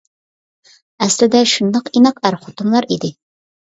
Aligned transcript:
ئەسلىدە 1.05 1.43
شۇنداق 1.53 1.95
ئىناق 1.95 2.25
ئەر 2.27 2.43
خوتۇنلار 2.43 2.93
ئىدى. 2.95 3.19